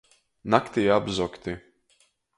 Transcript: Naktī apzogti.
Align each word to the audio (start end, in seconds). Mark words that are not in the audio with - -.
Naktī 0.53 0.85
apzogti. 0.97 1.55